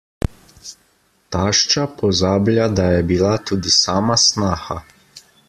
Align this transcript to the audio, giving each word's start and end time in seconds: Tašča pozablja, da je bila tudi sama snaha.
Tašča 1.35 1.85
pozablja, 1.99 2.67
da 2.81 2.89
je 2.95 3.03
bila 3.13 3.35
tudi 3.53 3.75
sama 3.77 4.19
snaha. 4.27 4.81